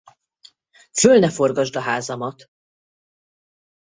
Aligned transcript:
Föl 1.01 1.19
ne 1.19 1.29
forgasd 1.29 1.75
a 1.75 1.79
házamat. 1.79 2.49